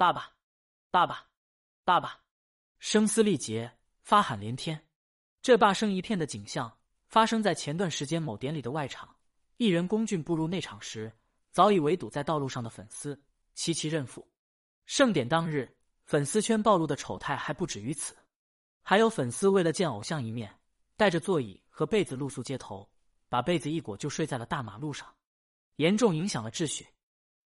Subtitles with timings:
[0.00, 0.32] 爸爸，
[0.90, 1.26] 爸爸，
[1.84, 2.18] 爸爸！
[2.78, 4.88] 声嘶力竭，发喊连天。
[5.42, 6.74] 这罢声一片的景象，
[7.06, 9.14] 发生在前段时间某典礼的外场。
[9.58, 11.12] 艺人龚俊步入内场时，
[11.50, 14.26] 早已围堵在道路上的粉丝齐齐认父。
[14.86, 15.70] 盛典当日，
[16.06, 18.16] 粉丝圈暴露的丑态还不止于此，
[18.80, 20.50] 还有粉丝为了见偶像一面，
[20.96, 22.90] 带着座椅和被子露宿街头，
[23.28, 25.14] 把被子一裹就睡在了大马路上，
[25.76, 26.88] 严重影响了秩序。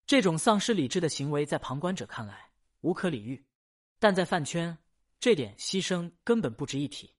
[0.07, 2.44] 这种丧失理智的行为，在旁观者看来
[2.85, 3.43] 无可理喻，
[3.99, 4.77] 但在饭圈，
[5.19, 7.11] 这点牺牲根本不值一提。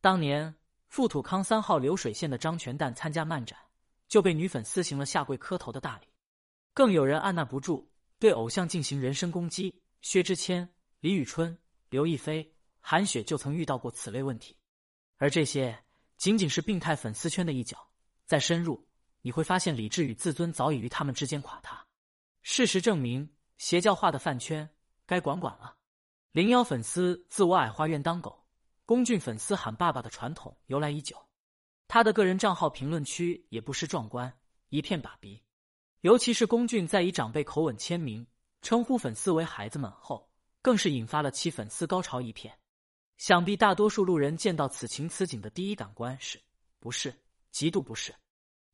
[0.00, 0.54] 当年
[0.88, 3.58] 富土康三号流水线的张全蛋参加漫展。
[4.06, 6.06] 就被女粉丝行了下跪磕头的大礼，
[6.72, 9.74] 更有人按捺不住对偶像进行人身攻击。
[10.02, 10.68] 薛之谦、
[11.00, 14.56] 李宇春、刘亦菲、韩雪就曾遇到过此类问题，
[15.16, 15.76] 而这些
[16.18, 17.76] 仅仅是病态粉丝圈的一角。
[18.26, 18.86] 再深入，
[19.22, 21.84] 你会发现理智与自尊早已于他们之间垮塌。
[22.42, 24.68] 事实证明，邪教化的饭圈
[25.06, 25.76] 该管管了。
[26.32, 28.44] 零幺粉丝自我矮化愿当狗，
[28.84, 31.16] 龚俊粉丝喊爸爸的传统由来已久。
[31.86, 34.32] 他的个人账号评论区也不失壮观，
[34.68, 35.42] 一片爸比。
[36.00, 38.26] 尤其是龚俊在以长辈口吻签名，
[38.62, 40.28] 称呼粉丝为孩子们后，
[40.60, 42.58] 更是引发了其粉丝高潮一片。
[43.16, 46.40] 想必大多数路人见到此情此景的第一感官是：
[46.80, 47.14] 不是，
[47.52, 48.14] 极度不是。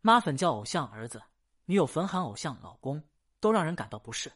[0.00, 1.22] 妈粉叫偶像儿子，
[1.66, 3.02] 女友粉喊偶像老公，
[3.38, 4.32] 都让人感到不适。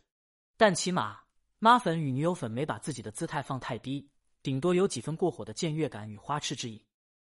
[0.56, 1.20] 但起码
[1.58, 4.08] 妈粉与女友粉没把自己的姿态放太低，
[4.42, 6.84] 顶多有几分过火的僭越感与花痴之意。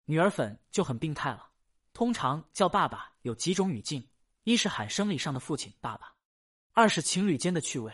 [0.05, 1.49] 女儿粉就很病态了，
[1.93, 4.07] 通常叫爸爸有几种语境：
[4.43, 6.13] 一是喊生理上的父亲爸爸，
[6.73, 7.93] 二是情侣间的趣味，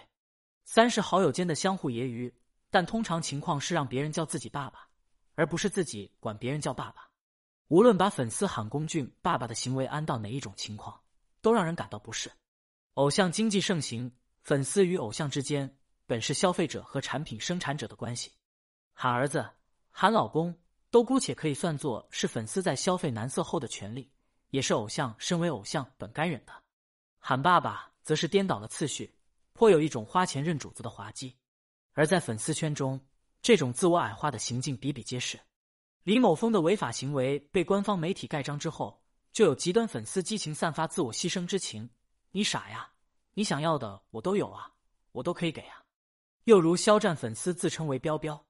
[0.66, 2.34] 三是好友间的相互揶揄。
[2.72, 4.90] 但通常情况是让别人叫自己爸爸，
[5.36, 7.08] 而不是自己管别人叫爸爸。
[7.70, 11.00] 无论把粉丝喊龚俊爸爸的行为安到哪一种情况，
[11.42, 12.30] 都让人感到不适。
[12.96, 18.31] 偶像经济盛行，粉丝与偶像之间本是消费者和产品生产者的关系，
[18.94, 19.50] 喊儿子，
[19.89, 20.56] 喊老公。
[20.92, 24.09] 都姑且可以算作是粉丝在消费男色后的权利，
[24.52, 26.53] 也是偶像身为偶像本该忍的。
[27.19, 29.13] 喊爸爸则是颠倒了次序，
[29.52, 31.35] 颇有一种花钱认主子的滑稽。
[31.91, 32.97] 而在粉丝圈中，
[33.41, 35.38] 这种自我矮化的行径比比皆是。
[36.03, 39.03] 李某峰的违法行为被官方媒体盖章之后，
[39.34, 41.90] 就有极端粉丝激情散发自我牺牲之情
[42.31, 42.90] ：“你傻呀，
[43.34, 44.72] 你想要的我都有啊，
[45.12, 45.84] 我都可以给啊。”
[46.45, 48.44] 又如肖战粉丝自称为“彪彪”。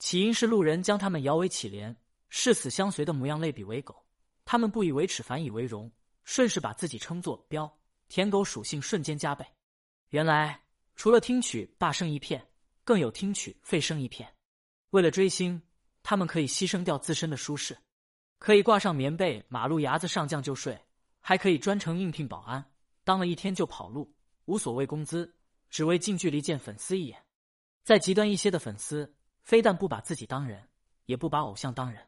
[0.00, 1.94] 起因是路人将他们摇尾乞怜、
[2.28, 4.04] 誓死相随的模样类比为狗，
[4.44, 5.90] 他们不以为耻，反以为荣，
[6.24, 7.70] 顺势把自己称作“彪”，
[8.08, 9.46] 舔狗属性瞬间加倍。
[10.08, 10.58] 原来
[10.96, 12.46] 除了听取霸声一片，
[12.82, 14.28] 更有听取废声一片。
[14.90, 15.60] 为了追星，
[16.02, 17.76] 他们可以牺牲掉自身的舒适，
[18.38, 20.80] 可以挂上棉被，马路牙子上将就睡，
[21.20, 22.64] 还可以专程应聘保安，
[23.04, 24.14] 当了一天就跑路，
[24.46, 25.34] 无所谓工资，
[25.68, 27.22] 只为近距离见粉丝一眼。
[27.84, 29.14] 再极端一些的粉丝。
[29.44, 30.66] 非但不把自己当人，
[31.04, 32.02] 也不把偶像当人，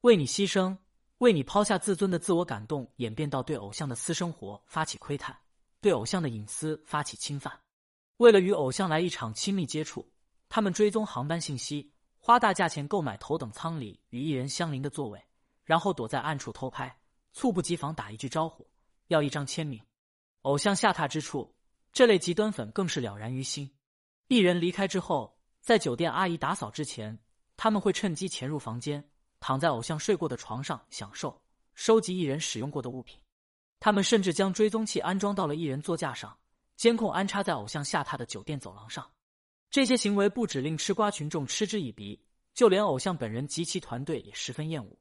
[0.00, 0.74] 为你牺牲，
[1.18, 5.38] 为你抛下自尊的自我感动，演变到对偶像的私生活发起窥探，
[5.82, 7.52] 对偶像的隐私发起侵犯。
[8.16, 10.10] 为了与偶像来一场亲密接触，
[10.48, 15.22] 他们追踪航班信息，花大价钱购买头等舱里与艺人相邻的座位，
[15.62, 16.98] 然后躲在暗处偷拍，
[17.34, 18.66] 猝不及防打一句招呼，
[19.08, 19.78] 要一张签名。
[20.42, 21.54] 偶像下榻之处，
[21.92, 23.70] 这类极端粉更是了然于心。
[24.30, 25.38] 艺人离开之后。
[25.60, 27.16] 在酒店阿姨打扫之前，
[27.54, 29.04] 他们会趁机潜入房间，
[29.40, 31.38] 躺在偶像睡过的床上享受
[31.74, 33.20] 收集艺人使用过的物品。
[33.78, 36.34] 他们甚至将追踪器安装到了艺人座驾上，
[36.76, 39.06] 监控安插在偶像下榻的酒店走廊上。
[39.70, 42.18] 这些行为不止令吃瓜群众嗤之以鼻，
[42.54, 44.98] 就连偶像本人及其团队也十分厌恶。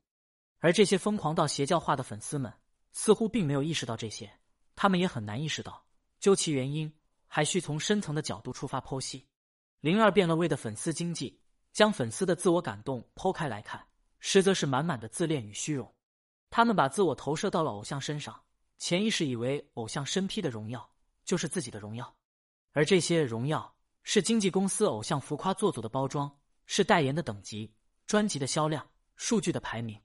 [0.59, 2.53] 而这些疯狂到邪教化的粉丝们
[2.91, 4.29] 似乎并没有意识到这些，
[4.75, 5.85] 他们也很难意识到，
[6.19, 6.93] 究其原因，
[7.29, 9.25] 还需从深层的角度出发剖析。
[9.79, 11.39] 零二变了味的粉丝经济，
[11.71, 13.81] 将粉丝的自我感动剖开来看，
[14.19, 15.89] 实则是满满的自恋与虚荣。
[16.49, 18.37] 他们把自我投射到了偶像身上，
[18.77, 20.89] 潜意识以为偶像身披的荣耀
[21.23, 22.13] 就是自己的荣耀，
[22.73, 23.73] 而这些荣耀
[24.03, 26.29] 是经纪公司偶像浮夸做作的包装，
[26.65, 27.71] 是代言的等级、
[28.07, 28.85] 专辑的销量、
[29.15, 29.97] 数据的排名。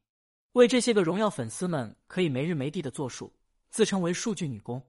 [0.52, 3.34] 为这些个荣耀，粉丝们可以没日没地的做数，
[3.70, 4.80] 自称为数据女工。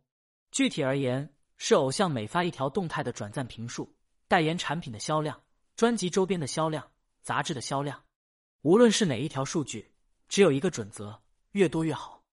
[0.52, 3.96] 具体而言，是偶像每发一条动态的转赞评数。
[4.28, 5.40] 代言产品的销量、
[5.76, 6.92] 专辑周边的销量、
[7.22, 8.04] 杂志的销量，
[8.62, 9.94] 无论是哪一条数据，
[10.28, 11.22] 只有一个准则：
[11.52, 12.24] 越多越好。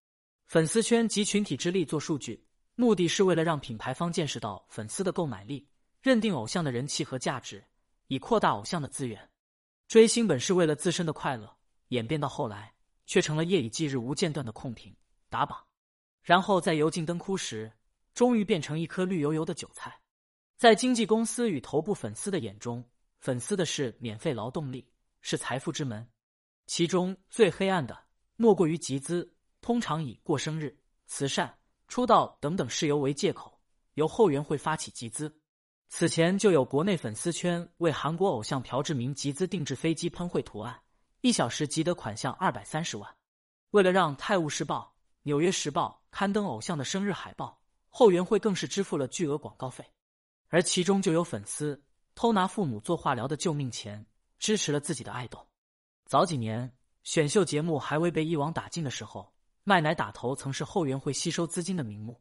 [0.47, 2.47] 粉丝圈集群体之力做数据，
[2.77, 5.69] 目的是为了让品牌方见识到粉丝的购买力，
[6.01, 7.63] 认定偶像的人气和价值，
[8.07, 9.31] 以扩大偶像的资源。
[9.87, 11.55] 追星本是为了自身的快乐，
[11.89, 12.73] 演变到后来，
[13.05, 14.97] 却成了夜以继日、无间断的控评、
[15.29, 15.63] 打榜，
[16.23, 17.71] 然后在油尽灯枯时，
[18.15, 20.01] 终于变成一颗绿油油的韭菜。
[20.57, 22.85] 在经纪公司与头部粉丝的眼中，
[23.19, 24.89] 粉丝的是免费劳动力，
[25.21, 26.09] 是财富之门。
[26.67, 27.99] 其中最黑暗的，
[28.37, 30.77] 莫过于集资，通常以过生日、
[31.07, 31.53] 慈善、
[31.89, 33.61] 出道等等事由为借口，
[33.95, 35.35] 由后援会发起集资。
[35.89, 40.81] 此前就有国内粉丝圈为韩国偶像朴智明集资定制飞机喷绘图案，
[41.21, 43.17] 一小时集得款项二百三十万。
[43.73, 47.61] 为了让《泰晤士报》《纽约时报》刊登偶像的生日海报，
[47.93, 49.85] 后援会更是支付了巨额广告费。
[50.49, 51.81] 而其中就有粉丝
[52.17, 54.05] 偷拿父母做化疗的救命钱，
[54.41, 55.47] 支持了自己的爱豆。
[56.07, 56.75] 早几年
[57.05, 62.21] 选秀节目还未被一网打尽的时候，卖奶打头曾是后援会吸收资金的名目。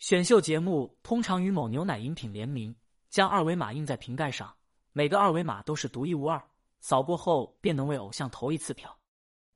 [0.00, 2.74] 选秀节目通常与某牛奶饮品联名。
[3.12, 4.56] 将二维码印在瓶盖上，
[4.94, 6.42] 每个二维码都是独一无二，
[6.80, 8.98] 扫过后便能为偶像投一次票。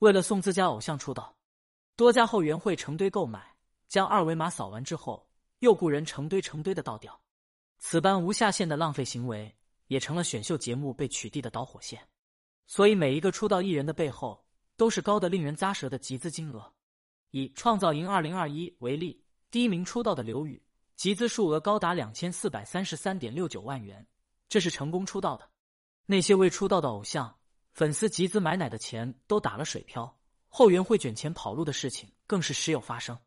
[0.00, 1.35] 为了送自家偶像出道，
[1.97, 3.56] 多家后援会成堆购买，
[3.88, 5.25] 将二维码扫完之后，
[5.61, 7.20] 又雇人成堆成堆的倒掉。
[7.79, 9.56] 此般无下限的浪费行为，
[9.87, 12.08] 也成了选秀节目被取缔的导火线。
[12.67, 14.44] 所以，每一个出道艺人的背后，
[14.76, 16.73] 都是高的令人咂舌的集资金额。
[17.31, 18.49] 以《创造营2021》
[18.79, 20.62] 为例，第一名出道的刘宇。
[20.97, 24.06] 集资数额高达两千四百三十三点六九万元，
[24.49, 25.47] 这是成功出道的。
[26.06, 27.38] 那些未出道的偶像
[27.75, 30.19] 粉丝集资买奶的钱都打了水漂，
[30.49, 33.19] 后援会卷钱跑路的事情更是时有发生。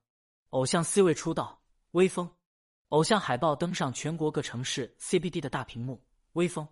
[0.50, 1.58] 偶像 C 位出道，
[1.91, 2.27] 微风；
[2.89, 6.00] 偶像海报登上全国各城市 CBD 的大屏幕，
[6.33, 6.68] 微风。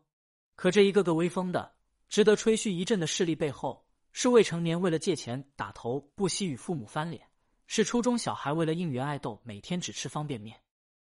[0.56, 1.74] 可这一个个微风的、
[2.08, 7.28] 值得吹嘘一阵的势力背后，是未成年为了借钱打头不惜与父母翻脸，
[7.66, 10.56] 是初中小孩为了应援爱豆每天只吃方便面。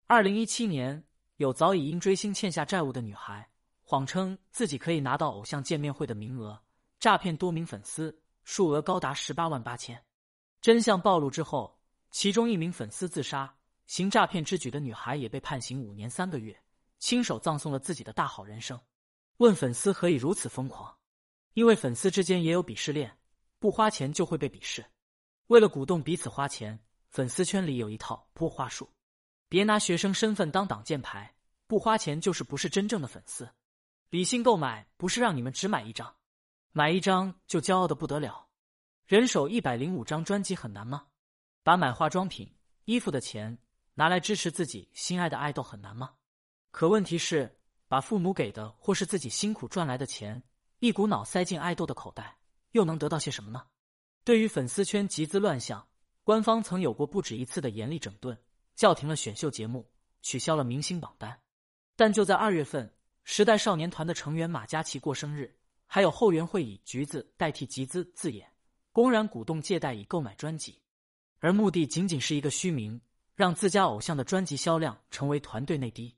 [0.07, 1.03] 二零一七年，
[1.37, 3.49] 有早已因追星欠下债务的女孩，
[3.81, 6.63] 谎称自己可以拿到偶像见面会的名额，
[7.01, 9.99] 诈骗多名粉丝，数额高达十八万八千。
[10.61, 11.79] 真相暴露之后，
[12.11, 13.55] 其中一名粉丝自杀，
[13.87, 16.59] 行诈骗之举的女孩也被判刑五年三个月，
[16.99, 18.81] 亲手葬送了自己的大好人生。
[19.39, 20.97] 问粉丝何以如此疯狂？
[21.53, 23.19] 因为粉丝之间也有鄙视链，
[23.59, 24.85] 不花钱就会被鄙视。
[25.49, 26.79] 为了鼓动彼此花钱，
[27.11, 28.91] 粉丝圈里有一套破话术。
[29.49, 31.35] 别拿学生身份当挡箭牌，
[31.67, 33.49] 不花钱就是不是真正的粉丝。
[34.11, 36.17] 理性购买不是让你们只买一张，
[36.73, 38.49] 买一张就骄傲的不得了。
[39.07, 41.09] 人手一百零五张专辑很难吗？
[41.63, 42.53] 把买化妆品、
[42.85, 43.59] 衣服的钱
[43.95, 46.15] 拿来支持自己心爱的爱豆很难吗？
[46.71, 47.59] 可问题是，
[47.89, 50.43] 把父母给的或是自己辛苦赚来的钱
[50.81, 52.37] 一股脑塞进爱豆的口袋，
[52.73, 53.65] 又能得到些什么呢？
[54.25, 55.87] 对于粉丝圈集资乱象，
[56.23, 58.39] 官方曾有过不止一次的严厉整顿。
[58.77, 59.89] 叫停了选秀节目，
[60.21, 61.41] 取消了明星榜单。
[61.95, 62.93] 但就在二月份，
[63.23, 65.57] 时代少年团的成员马嘉祺过生日，
[65.87, 68.51] 还有后援会以“橘子”代替“集资”字眼，
[68.91, 70.83] 公然鼓动借贷以购买专辑，
[71.39, 73.01] 而目的仅仅是一个虚名，
[73.35, 76.17] 让自家偶像的专辑销量成为团队内第一。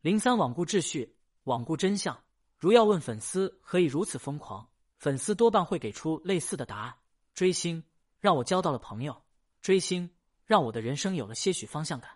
[0.00, 2.18] 零三罔顾秩序，罔顾真相。
[2.58, 4.68] 如要问粉丝何以如此疯狂，
[4.98, 6.94] 粉丝多半会给出类似的答案：
[7.34, 7.82] 追星
[8.18, 9.22] 让我交到了朋友，
[9.62, 10.10] 追星。
[10.46, 12.08] 让我的人生有了些许方向感。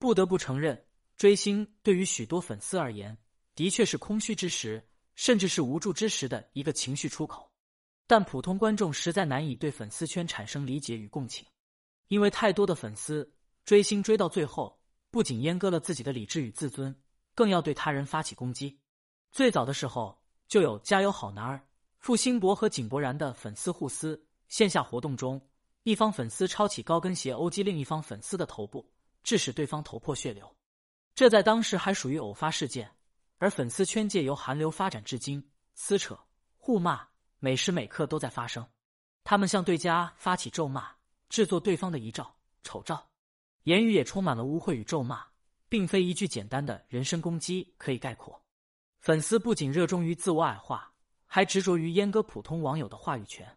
[0.00, 3.16] 不得不承认，追星对于许多粉丝而言，
[3.54, 4.84] 的确是空虚之时，
[5.14, 7.48] 甚至是无助之时的一个情绪出口。
[8.08, 11.46] 但普通观众实在难以对粉丝圈产生理解与共情，
[12.08, 13.32] 因为太多的粉丝
[13.70, 14.80] 追星追到最后，
[15.12, 16.92] 不仅阉割了自己的理智与自尊，
[17.36, 18.80] 更要对他人发起攻击。
[19.30, 21.64] 最早的时候，就有“加油好男儿”
[22.00, 25.40] 付辛博和井柏然的粉丝互撕，线下活动中。
[25.84, 28.92] 一方粉丝抄起高跟鞋殴击另一方粉丝的头部，
[29.22, 30.52] 致使对方头破血流。
[31.14, 32.90] 这在当时还属于偶发事件，
[33.38, 36.18] 而粉丝圈界由韩流发展至今，撕扯、
[36.56, 37.06] 互骂
[37.38, 38.66] 每时每刻都在发生。
[39.22, 40.90] 他们向对家发起咒骂，
[41.28, 43.06] 制作对方的遗照、丑照，
[43.64, 45.24] 言语也充满了污秽与咒骂，
[45.68, 48.42] 并非一句简单的人身攻击可以概括。
[49.00, 50.92] 粉丝不仅热衷于自我矮化，
[51.26, 53.56] 还执着于阉割普通网友的话语权。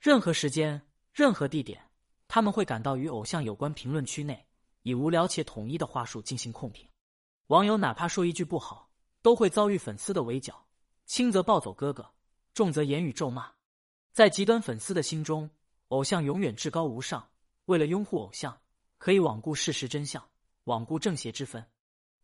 [0.00, 0.82] 任何时间。
[1.12, 1.82] 任何地点，
[2.28, 4.46] 他们会赶到与偶像有关评论区内，
[4.82, 6.86] 以无聊且统一的话术进行控评。
[7.46, 8.90] 网友哪怕说一句不好，
[9.22, 10.66] 都会遭遇粉丝的围剿，
[11.06, 12.06] 轻则暴走哥哥，
[12.52, 13.50] 重则言语咒骂。
[14.12, 15.48] 在极端粉丝的心中，
[15.88, 17.30] 偶像永远至高无上。
[17.64, 18.60] 为了拥护偶像，
[18.98, 20.22] 可以罔顾事实真相，
[20.64, 21.64] 罔顾正邪之分。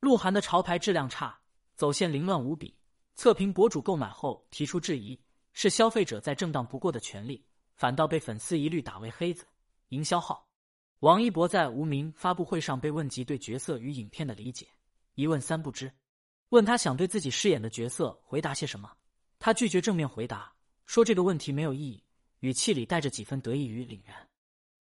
[0.01, 1.41] 鹿晗的潮牌质量差，
[1.75, 2.77] 走线凌乱无比。
[3.15, 5.21] 测评博主购买后提出质疑，
[5.53, 7.45] 是消费者在正当不过的权利。
[7.75, 9.45] 反倒被粉丝一律打为黑子
[9.89, 10.47] 营销号。
[11.01, 14.69] 王一博在无名发布会上被问及对角色与影片的理解，
[15.15, 15.93] 一问三不知。
[16.51, 18.91] 问他想对自己饰演的角色回答些什么，
[19.39, 20.55] 他拒绝正面回答，
[20.87, 22.05] 说这个问题没有意义，
[22.41, 24.29] 语气里带着几分得意与凛然。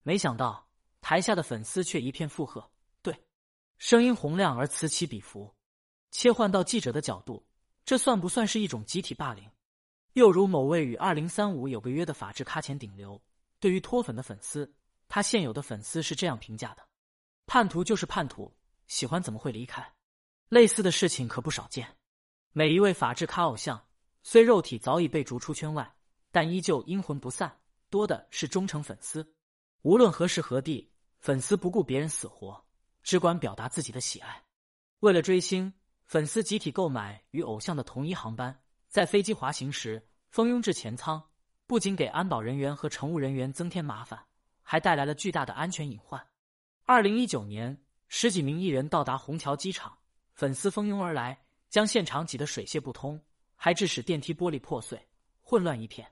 [0.04, 0.68] 没想到
[1.02, 3.26] 台下的粉丝却一片附和，对，
[3.78, 5.54] 声音洪亮而此起彼伏。
[6.12, 7.46] 切换到记者的角度，
[7.84, 9.50] 这算不算是一种集体霸凌？
[10.14, 13.22] 又如某位与二零三五有个约的法制咖前顶流，
[13.60, 14.74] 对于脱粉的粉丝，
[15.08, 16.86] 他现有的粉丝是这样评价的：
[17.46, 18.54] 叛徒就是叛徒，
[18.88, 19.94] 喜欢怎么会离开？
[20.50, 21.98] 类似的事情可不少见。
[22.52, 23.88] 每一位法制咖偶像，
[24.22, 25.96] 虽肉体早已被逐出圈外，
[26.30, 29.34] 但依旧阴魂不散，多的是忠诚粉丝。
[29.84, 30.91] 无论何时何地，
[31.22, 32.66] 粉丝不顾别人死活，
[33.04, 34.44] 只管表达自己的喜爱。
[35.02, 35.72] 为了追星，
[36.04, 38.60] 粉丝集体购买与偶像的同一航班。
[38.90, 41.22] 在飞机滑行时蜂拥至前舱，
[41.68, 44.20] 不仅给安保人员和乘务人员增添麻烦，
[44.64, 46.20] 还带来了巨大的安全隐患。
[46.86, 49.96] 二零一九年，十几名艺人到达虹桥机场，
[50.34, 53.22] 粉丝蜂拥而来，将现场挤得水泄不通，
[53.56, 55.00] 还致使电梯玻璃破碎，
[55.40, 56.12] 混乱一片。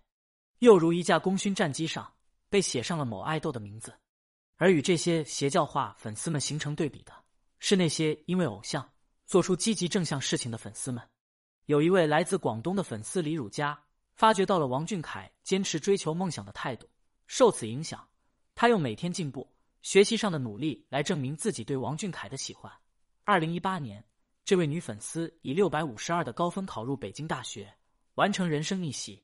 [0.59, 2.13] 又如一架功勋战机上
[2.47, 3.91] 被写上了某爱豆的名字。
[4.59, 7.13] 而与这些邪教化粉丝们形成对比的
[7.59, 8.87] 是那些因为偶像
[9.25, 11.01] 做出积极正向事情的粉丝们。
[11.65, 13.81] 有一位来自广东的粉丝李汝佳，
[14.15, 16.89] 发觉到了王俊凯坚持追求梦想的态度，
[17.25, 18.05] 受此影响，
[18.53, 19.49] 他用每天进步、
[19.81, 22.69] 学习上的努力来证明自己对王俊凯的喜欢。
[23.23, 24.03] 二零一八年，
[24.43, 27.73] 这位女粉丝以六百五十二的高分考入北京大学，
[28.15, 29.23] 完成人生逆袭。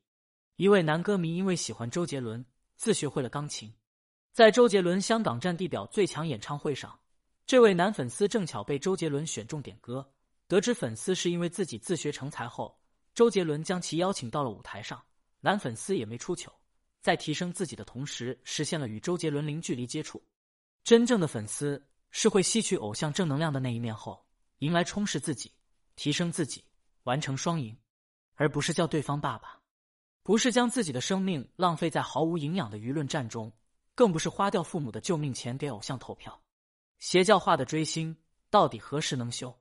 [0.56, 2.46] 一位男歌迷因为喜欢周杰伦，
[2.77, 3.74] 自学会了钢琴，
[4.36, 7.00] 在周杰伦香港站地表最强演唱会上，
[7.46, 10.06] 这位男粉丝正巧被周杰伦选中点歌。
[10.50, 12.77] 得知粉丝是因为自己自学成才后，
[13.13, 15.01] 周杰伦将其邀请到了舞台上。
[15.39, 16.51] 男粉丝也没出糗，
[17.01, 20.22] 在提升自己的同时，实现了与周杰伦零距离接触。
[20.84, 24.22] 真正的粉丝是会吸取偶像正能量的那一面后，
[24.58, 25.50] 迎来充实自己、
[25.96, 26.62] 提升自己、
[27.04, 27.74] 完成双赢，
[28.34, 29.62] 而不是叫对方爸爸，
[30.24, 33.50] 不是将自己的生命浪费在毫无营养的舆论战中，
[33.96, 36.40] 更不是花掉父母的救命钱给偶像投票。
[37.00, 38.16] 邪教化的追星
[38.50, 39.58] 到底何时能休？